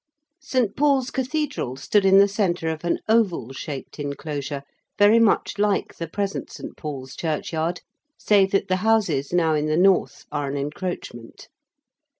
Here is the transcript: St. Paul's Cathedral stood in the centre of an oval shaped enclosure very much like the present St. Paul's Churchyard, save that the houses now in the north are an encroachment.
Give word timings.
St. 0.41 0.75
Paul's 0.75 1.11
Cathedral 1.11 1.75
stood 1.75 2.05
in 2.05 2.17
the 2.17 2.27
centre 2.27 2.69
of 2.69 2.83
an 2.83 2.97
oval 3.07 3.53
shaped 3.53 3.99
enclosure 3.99 4.63
very 4.97 5.19
much 5.19 5.59
like 5.59 5.93
the 5.93 6.07
present 6.07 6.49
St. 6.51 6.75
Paul's 6.75 7.15
Churchyard, 7.15 7.81
save 8.17 8.49
that 8.49 8.67
the 8.67 8.77
houses 8.77 9.31
now 9.31 9.53
in 9.53 9.67
the 9.67 9.77
north 9.77 10.25
are 10.31 10.47
an 10.49 10.57
encroachment. 10.57 11.49